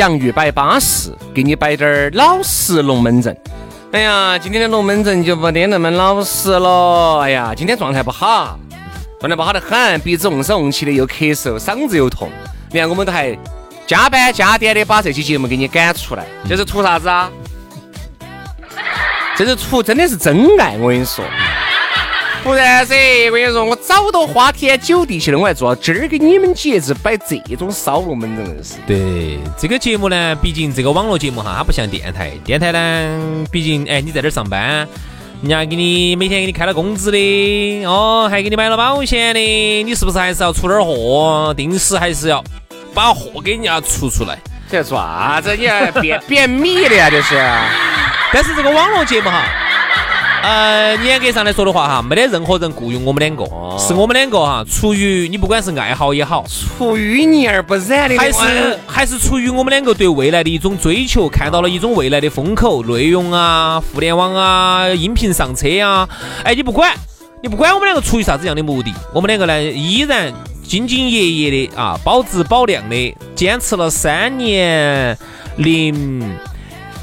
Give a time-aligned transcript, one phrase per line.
[0.00, 3.36] 洋芋摆巴适，给你摆点儿老实龙门阵。
[3.92, 7.18] 哎呀，今天的龙门阵就不得那么老实了。
[7.20, 8.58] 哎呀，今天状态不好，
[9.20, 12.30] 状态不好得很，鼻子瓮声瓮气的，又咳嗽，嗓子又痛。
[12.70, 13.38] 你看，我们都还
[13.86, 17.30] 加班加点的把这期节目给你赶出来，这是图啥子啊？
[19.36, 21.22] 这是图真的是真爱，我跟你说。
[22.42, 22.94] 不然噻，
[23.30, 28.76] 我跟你说，我早都花天酒地去了，我还坐今儿给你们节子摆这种烧龙门阵的事。
[28.86, 32.30] 对这个节目呢，毕竟这个网络节目哈，它不像电台。
[32.42, 34.88] 电台呢，毕竟哎，你在这儿上班，
[35.42, 39.40] 人家给你每天给你开了工资的，哦，还给你买了保险的，
[39.84, 41.52] 你是不是还是要出点货？
[41.54, 42.42] 定时还是要
[42.94, 44.38] 把货给人家出出来。
[44.70, 45.54] 这做啥子？
[45.56, 47.10] 你还便便秘的呀？
[47.10, 47.36] 这是。
[48.32, 49.44] 但是这个网络节目哈。
[50.42, 53.44] 呃，严格上来说的话哈，没得任何人雇佣我们两个，
[53.78, 66.08] 是我们两个哈，出于你不管是爱好也好，出淤泥而不染的，还是还是出于我们两个对未来的一种追求，看到了一种未来的风口，内容啊，互联网啊，音频上车啊，
[66.42, 66.94] 哎，你不管，
[67.42, 70.32] 你不管我们两个出于啥子样的目的，我们两个呢依然
[70.66, 75.16] 兢兢业业的啊，保质保量的坚持了三年
[75.56, 76.22] 零。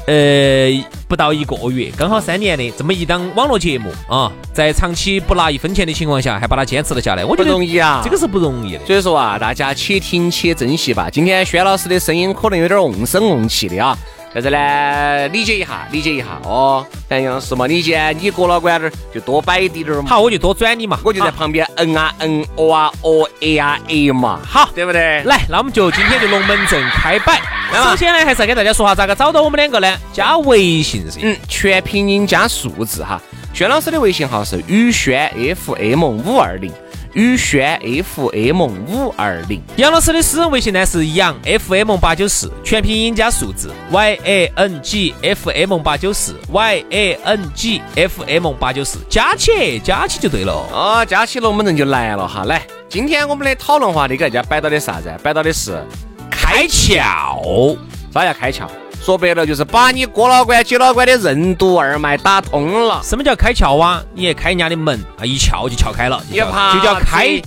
[0.08, 0.70] 呃，
[1.06, 8.86] 不到一个月，刚好三年的这么一档网络节目啊，在长期不拿一分钱的情况下，还把它坚持了下来，我觉得不容易啊，这个是不容易的。
[8.86, 11.10] 所以说啊，大家且听且珍惜吧。
[11.10, 13.98] 今天轩老师的声音可能有点瓮声瓮气的啊，
[14.40, 16.86] 在这呢理解一下，理解一下哦。
[17.08, 20.08] 杨老师嘛，你既然你过了关儿，就多摆一点儿嘛。
[20.08, 25.22] 好，我就多转你嘛，我就在旁边嗯啊嗯，哦啊哦，哎呀哎嘛，好，对不对？
[25.24, 27.40] 来，那我们就今天就龙门阵开摆。
[27.84, 29.96] 首先呢，还是要跟大家说下咋个找到我们两个呢？
[30.12, 33.20] 加微信噻，嗯，全拼音加数字哈。
[33.54, 36.70] 轩老师的微信号是宇轩 FM 五二零，
[37.14, 39.62] 宇轩 FM 五二零。
[39.76, 50.52] 杨老师的私人微信呢是杨 FM 八九四，全拼音加数字 Y A N G F M 八九四，Y A N G F M 八九四，加起加起就对了。
[50.72, 52.44] 哦，加起龙门阵就来了哈。
[52.44, 55.12] 来，今天我们的讨论话题给大家摆到的啥子？
[55.22, 55.82] 摆到的是。
[56.30, 57.76] 开窍，
[58.12, 58.66] 啥叫开窍？
[59.08, 63.00] 说白了就是把你哥老倌、姐老倌的任督二脉打通了。
[63.02, 64.02] 什么叫开窍啊？
[64.12, 67.40] 你开人家的门啊，一撬就撬开了，就怕就叫开。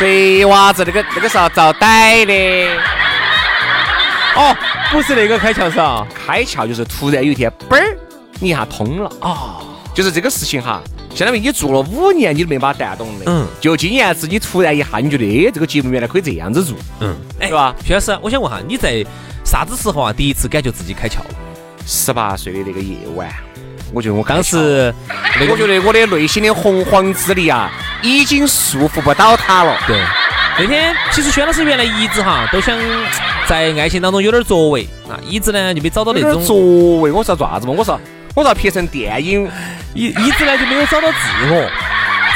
[0.00, 2.34] 贼 娃子，那个那个是要遭逮的。
[4.34, 4.56] 哦，
[4.90, 7.96] 不是那个开窍是啊，开窍就是突然有一天，嘣儿，
[8.40, 9.58] 你一下通了啊，
[9.94, 10.82] 就是这个事情哈。
[11.14, 13.26] 相当于你做了五年，你都没把它带懂的。
[13.28, 16.76] 嗯，就今年子，你突然一下，你觉得，哎，这个节目原来可以这样子做。
[16.98, 17.72] 嗯，是吧？
[17.86, 19.06] 徐老师，我想问下，你在
[19.50, 21.16] 啥子时候啊，第一次感觉自己开窍？
[21.84, 23.28] 十八岁的那个夜晚，
[23.92, 24.94] 我觉得我当时，
[25.50, 27.68] 我觉得我的内心的洪荒之力啊，
[28.00, 29.76] 已经束缚不到他了。
[29.88, 30.00] 对，
[30.56, 32.78] 那天其实薛老师原来一直哈都想
[33.48, 37.10] 在爱情当中有点作为啊，一直呢就没找到那种作为。
[37.10, 37.74] 我说做啥子嘛？
[37.76, 38.00] 我说。
[38.36, 39.50] 我要拍成电影，
[39.94, 41.18] 一一直呢就没有找到自
[41.50, 41.68] 我，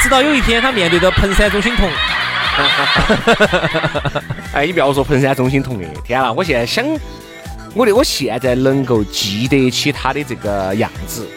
[0.01, 1.89] 直到有一天他面对着彭山中心同，
[4.53, 6.31] 哎，你不要说彭山中心同学，天哪！
[6.31, 6.85] 我现在想，
[7.73, 11.27] 我的我现在能够记得起他的这个样子。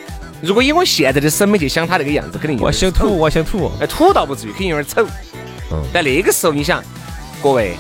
[0.41, 5.05] 如果以我现在的审美去想他那个样子，肯定我想吐，我想吐，哎，土倒不至于，肯定有点丑。
[5.73, 6.81] 嗯，但那个时候你想，
[7.43, 7.77] 各位，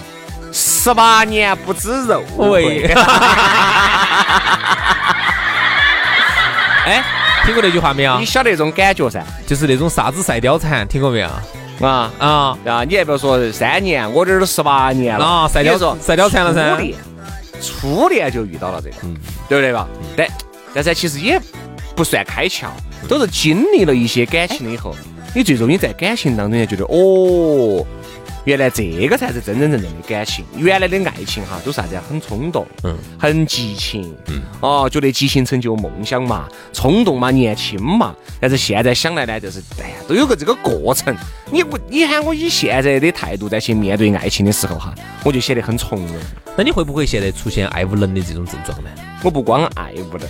[0.52, 2.90] 十八年不知肉味。
[6.84, 7.04] 哎，
[7.44, 8.18] 听过那句话没有？
[8.18, 11.30] 你晓得那种感觉噻，就是那种啥子赛貂蝉，听过没有？
[11.80, 12.84] 啊啊啊！
[12.84, 15.48] 你还不要说三年，我这儿都十八年了啊！
[15.48, 16.76] 赛貂赛貂蝉了噻。
[16.76, 16.94] 初恋，
[17.60, 18.96] 初恋就遇到了这个，
[19.48, 19.88] 对不对吧？
[20.16, 20.26] 但。
[20.74, 21.40] 但是其实也
[21.96, 22.66] 不算开窍，
[23.08, 24.94] 都是经历了一些感情了以后，
[25.34, 27.84] 你最终你在感情当中也觉得，哦，
[28.44, 30.44] 原来这个才是真真正正的感情。
[30.56, 32.02] 原来的爱情哈，都是啥子啊？
[32.08, 38.14] 很冲动，嗯，很激情，嗯，哦，觉得激情成就梦想嘛，冲动嘛，年轻嘛。
[38.40, 41.14] 但是现在想来呢，就是哎呀，都有个这个过程。
[41.50, 44.94] 你不，你喊我以现在的态度再去面对爱情的时候哈，
[45.24, 46.16] 我就显得很从容。
[46.56, 48.90] 那你会不会现在出现爱无能的这种症状呢？
[49.22, 50.28] 我不光爱无能。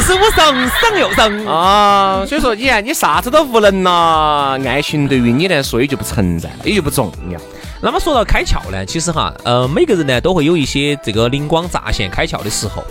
[0.00, 2.24] 十五上，上又上啊！
[2.26, 7.38] 所以说，你看，你啥子都无能呐，爱情对于你来说也就不存在，也就不重要。
[7.82, 12.84] 那么说到开窍呢，其实哈，呃，每个人呢都会有一些这个灵光乍现、开窍的时候。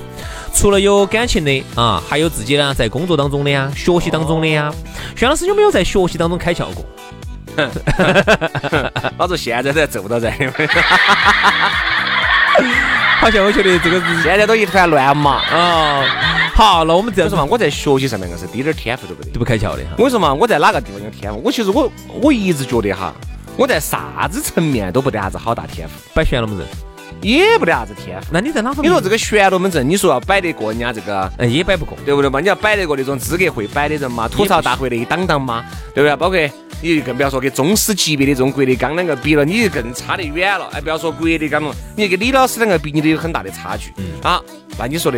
[0.52, 4.74] 除了有感情的啊，还有自己呢在工作当中的呀、学习当中的呀。
[5.16, 6.84] 薛老师有没有在学习当中开窍过？
[9.18, 10.32] 老子现在都做不到这。
[13.20, 16.04] 好像我觉得这个现在都一团乱麻啊。
[16.60, 19.92] 好，那我们这样说嘛，我在学习上面硬是滴点天赋都不得，都不开窍的哈。
[19.92, 21.42] 我跟你说嘛，我在哪个地方有天赋？
[21.42, 21.90] 我其实我
[22.22, 23.14] 我一直觉得哈，
[23.56, 25.94] 我在啥子层面都不得啥子好大天赋。
[26.14, 26.68] 摆玄龙门阵
[27.22, 28.28] 也不得啥子天赋。
[28.34, 28.92] 那你在哪方面？
[28.92, 32.42] 你说这个玄龙门阵，你说要摆得过人家这个，嗯，也摆不过，对不对嘛？
[32.42, 34.28] 你要摆得过那种资格会摆的人嘛？
[34.28, 35.64] 吐槽大会的一档档嘛，
[35.96, 36.16] 对不对？
[36.18, 36.38] 包括
[36.82, 40.68] 你更不要说跟宗师级别的这种郭德纲两个比了，你就更差得远了。
[40.74, 43.94] 哎，不要说郭德纲了，你跟李老师两个比，你都有很大的差距。
[43.96, 44.42] 嗯啊，
[44.78, 45.18] 那你说的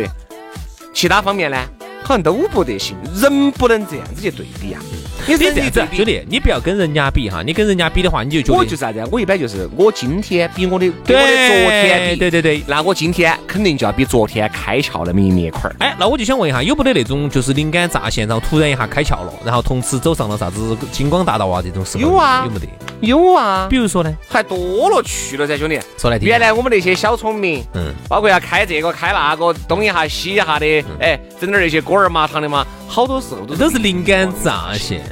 [0.92, 1.81] 其他方面呢？
[2.02, 4.80] 好像都不得行，人不能这样子去对比啊。
[5.24, 9.00] 你这样子，兄弟，你不要跟人家比哈，你跟人家比的话，你就觉得我就是啥子？
[9.12, 15.76] 我一般就是我今天比我的对我的昨天比，对对对，那我今天肯定就要比昨天开窍那么一面块儿。
[15.78, 21.98] 哎，那我就想问一下，有没得那种就是灵感乍现，然后突然一下开窍了，然后从此走上了啥子金光大道啊这种事？
[21.98, 22.66] 有啊，有没得？
[23.00, 23.68] 有啊。
[23.70, 24.12] 比如说呢？
[24.28, 25.78] 还多了去了噻，兄弟。
[25.96, 26.26] 说来听。
[26.26, 32.66] 原来我们那些小聪明，嗯，包括要开这个开那个，东一下西一下的，哎，整点那些锅儿麻汤的嘛。
[32.88, 35.04] 好多时候都都是灵感乍现，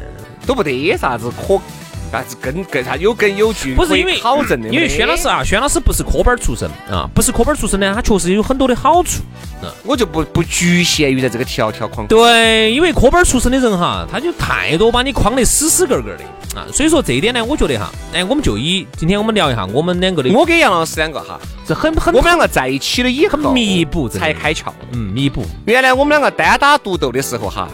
[0.46, 1.60] 都不得啥子可
[2.10, 4.68] 啥子根根啥有根有据，不是因为考证的。
[4.68, 9.20] 因为轩老师啊，轩老师不是科班出身啊，不是科班出身呢，他确实有很多的好处。
[9.84, 12.06] 我就不不局限于在这个条条框。
[12.06, 16.66] 对，因为科班出身的人哈，他就太多把你框得死死个个的啊。
[16.72, 20.32] 所以说这一点呢，我觉得哈，哎，我们就以今天我们聊一下我们两个的。
[20.32, 24.72] 我跟杨老师两个哈，这很很我们两个在一起了以后弥补才开窍。
[24.92, 25.44] 嗯，弥补。
[25.66, 27.68] 原来我们两个单打独斗的时候哈。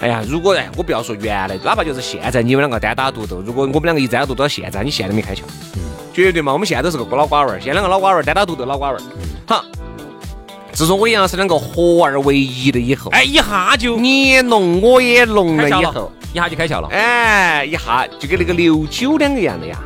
[0.00, 5.40] 哎呀，如果哎，我不要说原来，哪怕就是现在，你们两个单打独斗，如果我们两个一单打独斗到现在，你现在没开窍，
[6.14, 9.00] 绝对嘛，我们现在都是个老瓜娃儿，现在两个老瓜娃儿单打独斗老瓜娃儿，
[9.46, 9.62] 好，
[10.72, 19.78] 自从我杨老师两个合二为一了以后，哎，一下就你弄我也弄了以后，一下就开窍了，哎，一下就跟那个刘九两个一样的呀。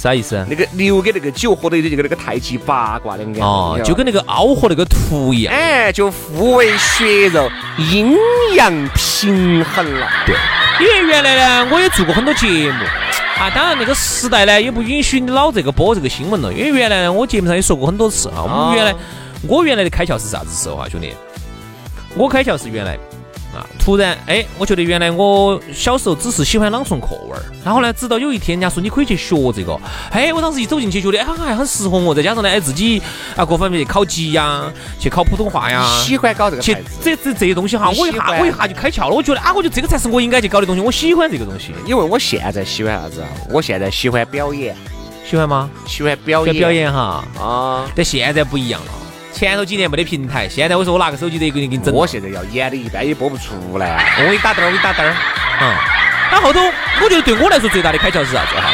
[0.00, 0.46] 啥意思？
[0.48, 5.52] 那个牛跟那个九合在一起，就跟那个太极八卦两个哦，就跟那个凹和那个凸一样。
[5.52, 7.50] 哎，就互为血肉，
[7.90, 8.14] 阴
[8.54, 10.08] 阳平衡了。
[10.24, 10.36] 对，
[10.80, 11.34] 因为原来
[11.64, 12.84] 呢，我也做过很多节目
[13.40, 13.50] 啊。
[13.52, 16.52] 当然那个时代呢，也不允许你老这个播这个新闻了。
[16.52, 18.44] 因为原来呢，我节目上也说过很多次啊。
[18.44, 18.94] 我们原来，
[19.48, 21.12] 我原来的开窍是啥子时候啊，兄弟？
[22.14, 22.96] 我开窍是原来。
[23.58, 23.66] 啊！
[23.78, 29.78] 突然，哎，我觉得原来我小时候只是喜欢朗诵课文，然后呢，直到有一天人家说你可以去学这个，
[30.10, 33.02] 哎，我当时一走进去觉得，哎，还很适合我，再加上呢，哎，自己
[33.36, 43.28] 啊各方面去考级呀，去考普通话呀，喜欢搞这个，去这这这些东西哈，我一下我一下就开窍了，我觉得啊，我觉得这个才是我应该去搞的东西，我喜欢这个东西，因为我现在喜欢啥子啊？
[43.50, 44.76] 我现在喜欢表演，
[45.28, 45.68] 喜欢吗？
[45.86, 47.90] 喜欢表演，表演哈啊！
[47.94, 48.92] 但现在不一样了。
[49.38, 51.94] 前头几年没得平台，现在我说我拿个手机都给你给你整。
[51.94, 55.14] 我现在要演的一般也播不出来，我给你打灯儿，我给你打灯儿。
[55.60, 55.76] 嗯，
[56.32, 56.58] 那后头
[57.00, 58.68] 我觉得对我来说最大的开窍是啥子哈？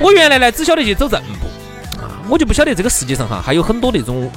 [0.00, 4.28] 我原来呢只晓得去走正步啊，我就不晓得这个世界上哈还有很多那种，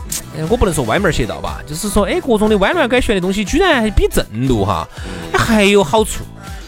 [0.49, 4.87] 我不能说歪门邪道吧，就是说哎各种的弯弯拐旋的东西，居然还比正路哈
[5.33, 6.23] 还有好处。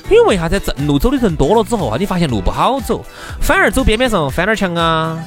[0.09, 3.05] 因为为啥在正路走的人多了之后啊，你发现路不好走，
[3.39, 5.19] 反而走边边上翻点墙啊。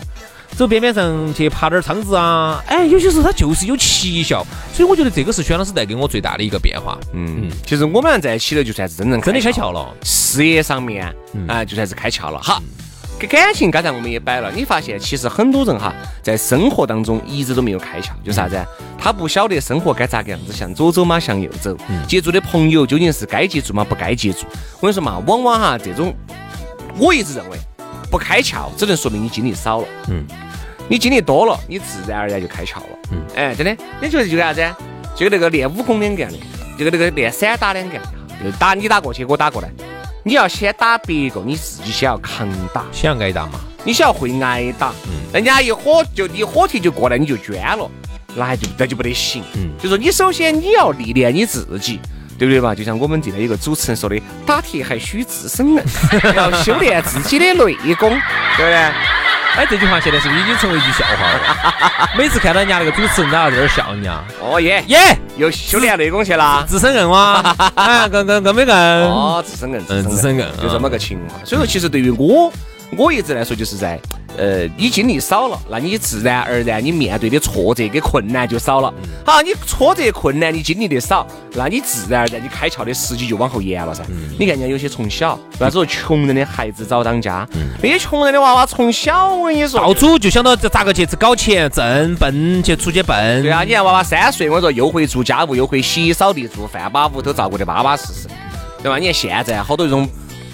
[0.57, 6.97] 走边边上去爬点窗子啊，哎，有些时候它就是有奇效，所以我觉得这个是轩老师带给我最大的一个变化。
[7.13, 11.13] 嗯，其实我们俩在一起了，就算是真正真的开窍了，事业上面
[11.49, 12.41] 啊，就算是开窍了。
[12.41, 12.63] 好，
[13.19, 15.93] 跟感情刚才我们也摆了，你发现其实很多人哈，
[16.23, 18.65] 在生活当中一直都没有开窍，就啥子？
[18.97, 21.77] 他不晓得生活该咋个样子，向左走嘛，向右走。
[22.07, 23.83] 接触的朋友究竟是该接触嘛？
[23.83, 24.47] 不该接触？
[24.81, 26.15] 我跟你说嘛，往往哈这种，
[26.97, 27.59] 我一直认为。
[28.15, 29.89] 不开窍，只能说明你经历少了。
[30.07, 30.25] 嗯，
[30.87, 32.99] 你经历多了，你自然而然就开窍了。
[33.11, 34.65] 嗯，哎，真的，你觉得就啥子？
[35.17, 36.39] 就跟那个练武功两个样的，
[36.79, 38.05] 就跟那个练散打两个样
[38.39, 39.69] 的，就打你打过去，我打过来。
[40.23, 43.59] 你要先打别个，你自己先要抗打，先要挨打嘛。
[43.83, 44.93] 你先要会挨打。
[45.09, 47.91] 嗯，人家一火就你火气就过来你就捐了，
[48.37, 49.43] 那还就那就不得行。
[49.55, 51.99] 嗯，就说你首先你要历练你自己。
[52.39, 52.75] 对不对吧？
[52.75, 55.83] 就像我们这边有个主持人说的，打铁还需自身硬，
[56.35, 58.11] 要修炼自己的内功，
[58.57, 58.75] 对不对？
[59.57, 62.11] 哎，这句话现在是不是已经成为一句笑话了？
[62.19, 64.21] 每次看到人家那个主持人，都要在这儿笑人家。
[64.41, 67.35] 哦耶耶，又修炼内功去了，自身硬哇！
[67.77, 68.75] 啊， 更更更没更？
[68.77, 71.39] 哦，自身硬，嗯，自身硬，就这么个情况。
[71.47, 72.53] 所以说，其实对于我，
[72.97, 73.97] 我一直来说，就是在。
[74.37, 78.93] 呃，你经历少了，那你自然而然你面对的挫折跟困难就少了。
[79.25, 84.03] 好，你挫折困难你经历的少，那你自然而然你开窍的时机就往后延了噻。
[84.39, 87.47] 你看人家有些从小，为啥子说穷人的孩子早当家？
[87.83, 93.43] 那些穷人的娃娃从小我跟你说，到处就想到咋个去搞钱挣奔去出去奔。
[93.43, 98.29] 对啊，你看娃娃三岁，我说又会做家务，又会洗扫地做饭，把屋头照顾的巴巴适适，
[98.83, 98.99] 对吧？
[98.99, 100.09] 你看现在好多这种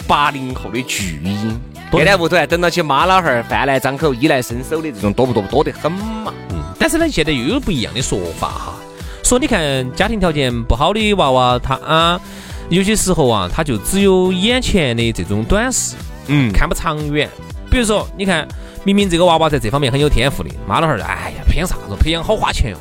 [0.07, 1.59] 八零后的巨婴。
[1.99, 5.43] 天天屋头还等到起妈老汉儿饭来张口衣来伸手的这种多不多？
[5.51, 6.33] 多得很嘛。
[6.51, 6.63] 嗯。
[6.79, 8.75] 但是呢，现在又有不一样的说法哈，
[9.23, 12.21] 说你看家庭条件不好的娃娃，他啊，
[12.69, 15.97] 有些时候啊，他就只有眼前的这种短视，
[16.29, 17.29] 嗯，看不长远。
[17.71, 18.49] 比如说，你看，
[18.83, 21.95] 明明这个娃娃在这方面很有天赋的，妈老汉儿，哎呀，培养啥子？
[21.99, 22.77] 培养好花钱哟。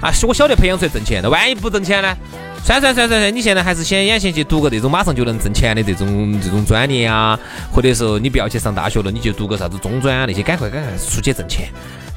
[0.00, 2.16] 啊，我晓得培养出来挣钱，那万一不挣钱呢？
[2.64, 7.38] 算算算算算，你现在还是先眼前去读个这种马上就能挣钱的这种这种专业啊，
[7.72, 11.68] 或者说你不要去上大学了，你就读个啥子中专啊那些，赶快赶快出去挣钱，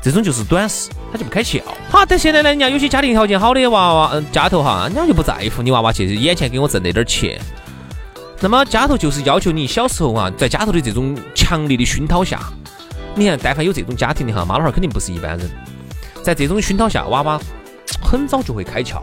[0.01, 1.61] 这种就是短视，他就不开窍。
[1.89, 7.39] 好，但现在呢，人家有些家庭条件好的娃娃，嗯，家头哈，人家就不在乎你娃娃去眼前给我挣那点钱。
[8.41, 12.41] 那么家头就是要求你小时候啊，在家头的这种强烈的熏陶下，
[13.15, 15.49] 你看，但凡有这种家庭的哈，妈老汉儿肯定不是一般人，
[16.23, 17.39] 在这种熏陶下，娃娃
[18.03, 19.01] 很早就会开窍。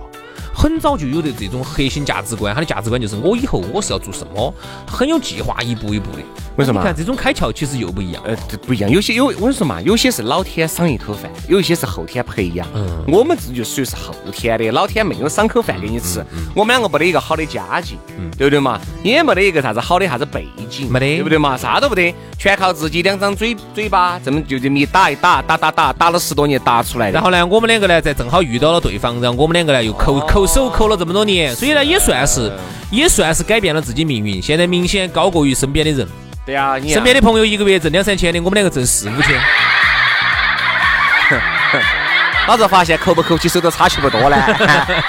[0.59, 4.53] 很早就有的这种核心价值观，他的价值观就是我以后我是要做什么，
[4.89, 6.19] 很有计划，一步一步的。
[6.57, 6.81] 为什么？
[6.81, 8.21] 你看这种开窍其实又不一样。
[8.27, 8.35] 呃，
[8.67, 8.91] 不一样。
[8.91, 12.67] 有些有我跟你说嘛，有些是老天赏一口饭，有一些是后天培养。
[12.75, 13.05] 嗯。
[13.07, 16.21] 我们这就属于是后天的，老天没有赏口饭给你吃。
[16.57, 17.97] 我们两个没得一个好的家境，
[18.37, 18.81] 对不对嘛？
[19.05, 21.57] 也没得一个啥子好的啥子背景，没得，对不对嘛？
[21.57, 27.13] 啥都不得，全靠自己两张嘴嘴巴，这么就这么一打一打，打打打，打了十多年打出来的。
[27.13, 32.51] 然后呢，我们两个呢，在正好遇到了对方，然后我们两个呢又抠抠手抠了这么多年，所以呢也算是
[32.91, 34.41] 也算是改变了自己命运。
[34.41, 36.09] 现在明显高过于身边的人。
[36.47, 39.39] 对呀，身边的朋友一个月挣两三千的，我们两个挣四五千。
[42.49, 44.37] 老子发现抠不抠起手都差距不多呢。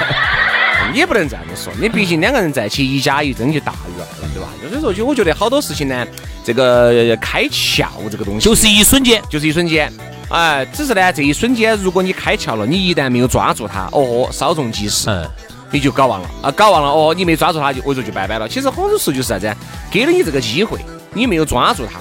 [0.94, 4.50] 也不能这样子说，你毕竟两个人在一起，一加一真就大于二了，对吧？
[4.70, 6.06] 所以说，就我觉得好多事情呢，
[6.44, 9.94] 这个开窍这个东西，就是一瞬间，就是一瞬间。
[10.30, 15.10] 哎，只是呢，这一瞬间，如果你开窍了，你一旦没有抓住它，哦，稍纵即逝。
[15.10, 15.30] 嗯。
[15.72, 18.50] 你就搞忘了啊，搞忘了哦，你没抓住他就我说就拜拜了。
[18.50, 19.56] 其实很多时候就是啥子，
[19.92, 20.80] 给了你这个机会，
[21.14, 22.00] 你没有抓住他，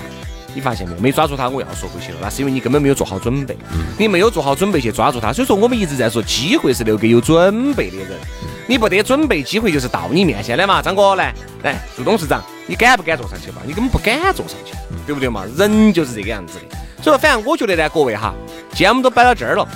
[0.54, 1.00] 你发现没有？
[1.02, 3.54] 没抓住他，我要说回去了，那是因为你根本没有做好准备，
[3.99, 5.35] 你没有做好准备去抓住他。
[5.35, 8.18] 所以说我们一直在说，机会是留给有准备的人，
[8.66, 10.80] 你不得准备，机会就是到你面前的嘛。
[10.80, 13.61] 张哥来来做董事长，你敢不敢坐上去嘛？
[13.66, 14.73] 你根本不敢坐上去，
[15.04, 15.44] 对不对嘛？
[15.58, 16.78] 人就是这个样子的。
[17.02, 18.35] 所以说，反正我觉得呢，各位哈，
[18.73, 19.67] 既然我们都摆到这儿了。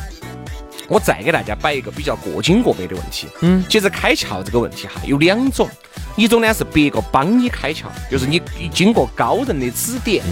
[0.88, 3.26] 我再给大家摆一个比较过紧过背的问题。
[3.40, 5.66] 嗯，其实开窍这个问题哈有两种，
[6.16, 8.40] 一种呢是别个帮你开窍，就是你
[8.72, 10.22] 经过高人的指点，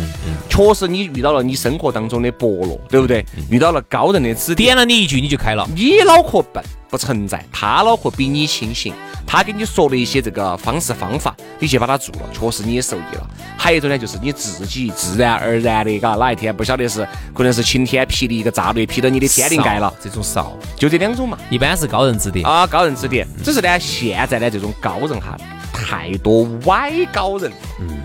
[0.48, 3.24] 确实你遇到了你生活当中的伯乐，对不对？
[3.50, 5.66] 遇到了高人的指点，点了你一句你就开了。
[5.74, 8.92] 你脑壳笨不存在，他脑壳比你清醒。
[9.26, 13.30] 他给你说了一些这个方式方法，你去把它做了，确实你也受益了。
[13.56, 21.38] 还有一种呢，就是你自己自然而然的，嘎，哪一天不晓得是可能是晴天霹雳一个炸雷劈到你的天灵盖了，这种少，就这两种嘛。
[21.48, 23.24] 一般是高人指点啊，高人指点。
[23.44, 25.36] 只是呢，现在的这种高人哈，
[25.84, 27.52] 太多歪高人。
[27.80, 27.98] 嗯。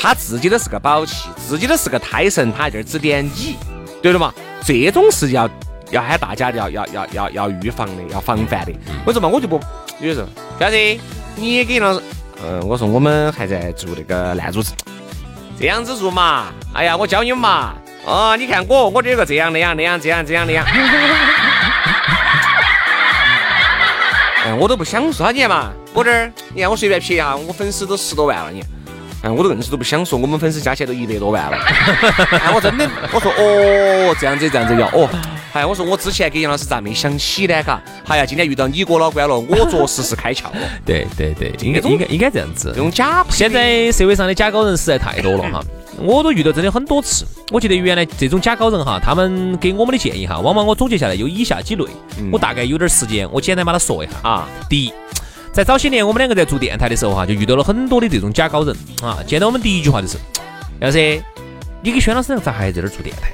[0.00, 3.56] 他自己都是个宝器，自己都是个胎神，他在这儿指点你，
[4.00, 4.32] 对了嘛？
[4.64, 5.50] 这种是要
[5.90, 8.72] 要喊大家要要要要要预防的，要防范的。
[9.06, 9.60] 为什么我就不？
[10.00, 10.28] 有时候。
[10.56, 11.00] 表弟，
[11.34, 12.02] 你也给老师，
[12.44, 14.72] 嗯，我说我们还在做那个烂主持，
[15.58, 16.52] 这样子做嘛？
[16.74, 17.74] 哎呀，我教你们嘛。
[18.04, 20.64] 哦，你看我，我这有个这样那样那样这样这样那样。
[24.44, 28.62] 哎，我都不想说，你看嘛，我这儿，你看我随便撇一下，我粉丝都十多万了，你。
[29.20, 31.58] 哎，我都硬是都不想说，我们粉丝加起来都一百多万了。
[32.38, 35.10] 哎，我真的，我说哦，这样子这样子要哦。
[35.52, 37.60] 哎，我说我之前给杨老师咋没想起呢？
[37.64, 40.52] 嘎，哎呀，今天遇到你哥老倌了，我着实是开窍了。
[40.86, 42.70] 对对对，应该应该应该这样子。
[42.72, 45.60] 这种假，现在社会上的假高人实在太多了哈，
[45.98, 47.26] 我都遇到真的很多次。
[47.50, 51.84] 我觉得原来这种假高人哈，他们给我们的建议哈，往往我总结下来有以下几类。
[52.30, 54.48] 我大概有点时间，我简单把它说一下啊。
[54.68, 54.92] 第一，
[55.58, 58.72] 在早些年我们两个在做电台的时候哈，就遇到了很多的这种假高人
[59.02, 59.18] 啊。
[59.26, 60.16] 见到我们第一句话就是：
[60.78, 61.20] 杨老师，
[61.82, 63.32] 你跟轩老师咋还在这儿做电台？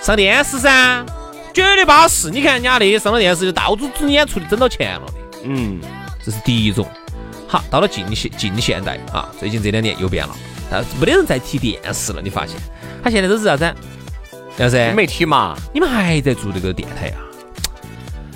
[0.00, 1.04] 上电视噻，
[1.52, 2.30] 绝对巴适。
[2.30, 5.12] 你看人家那些上了电视就到处整演出的，挣到钱了的。
[5.42, 5.78] 嗯，
[6.24, 6.88] 这是第一种。
[7.46, 10.34] 好，到了近现近现代啊，最近这两年又变了，
[10.70, 12.22] 但没得人在提电视了。
[12.22, 12.56] 你发现，
[13.02, 13.74] 他现在都是啥子？
[14.56, 15.54] 杨师，没提嘛？
[15.74, 17.20] 你们还在做这个电台啊？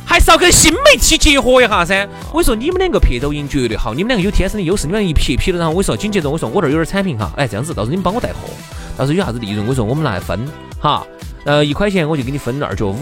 [0.08, 2.08] 还是要跟新媒体结合一下噻。
[2.32, 4.86] 我跟你说，你们两个拍抖音绝对好，你们两个有天生的优势。
[4.86, 8.48] 你们一拍拍了，然后我跟你说，紧接着我说我这儿有点产品哈，哎，这样子，到时候你们帮我带货，
[8.96, 10.40] 到时候有啥子利润，我说我们拿来分
[10.80, 11.06] 哈。
[11.44, 12.96] 呃，一块钱我就给你分二角五，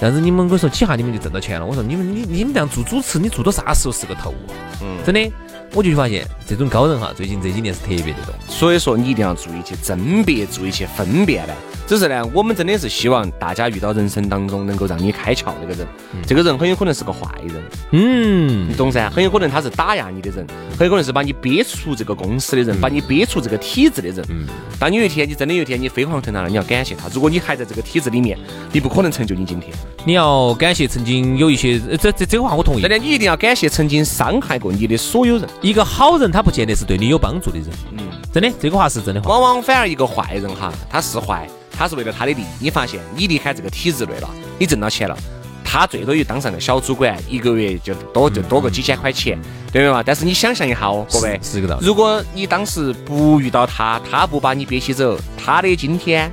[0.00, 1.66] 这样子你们我说几下你们就挣到钱了。
[1.66, 4.32] 我说你们你你们这样做主持，你做到啥时候是个头？
[4.80, 5.30] 嗯，真的。
[5.72, 8.34] 我就发现这种高人哈，最近这几年是特别的多。
[8.48, 11.54] 所以说你一定要注意去甄别，注意去分辨呢。
[11.86, 15.86] 只是呢，我们真的是希望大家遇到人生当中能够让你开窍那个人，
[16.26, 17.62] 这个人很有可能是个坏人。
[17.92, 19.08] 嗯，你懂噻？
[19.10, 20.44] 很有可能他是打压你的人，
[20.76, 24.24] 很有可能是把你憋出这个公司的人，把你憋出这个体制的人。
[24.28, 24.48] 嗯。
[24.80, 27.06] 当你有一天你真的有一天你飞黄腾达了，你要感谢他。
[27.12, 28.36] 如果你还在这个体制里面，
[28.72, 29.72] 你不可能成就你今天。
[30.04, 32.80] 你要感谢曾经有一些，这这这个话我同意。
[32.80, 35.48] 真的，你一定要感谢曾经伤害过你的所有人。
[35.60, 37.68] 一个好人，他不见得是对你有帮助的人。
[37.92, 37.98] 嗯，
[38.32, 39.30] 真的，这个话是真的话。
[39.30, 42.46] 往往反而一个坏人哈，他是坏，他是为了他的利益。
[42.58, 45.16] 你发现你离开这个体制内了，你挣到钱了，
[45.62, 49.38] 他最多也当上个小主管，一个月就多就多个几千块钱，
[49.70, 50.02] 对不嘛？
[50.02, 51.86] 但是你想象一下哦，各位，是个道理。
[51.86, 56.32] 如果你当时不遇到他，他不把你憋起走，他的今天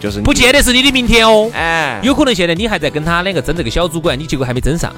[0.00, 1.50] 就是不见得是你的明天哦。
[1.54, 4.92] 哎，有可能现在你还在跟他两个争这个小主管，你结果还没争上。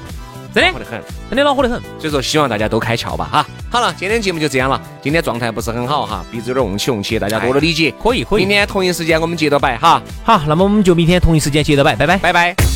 [0.53, 3.47] 真的，火得很真的恼火得很，所以说希望大家都开窍吧哈。
[3.69, 4.81] 好了，今天节目就这样了。
[5.01, 7.93] 今天状态不是很好哈，鼻子有点嗡起嗡起，大家多多理解。
[8.03, 8.41] 可以可以。
[8.41, 10.01] 明天同一时间我们接着摆哈。
[10.25, 12.70] 好，那么我们就明天同一时间接着摆，拜拜拜拜。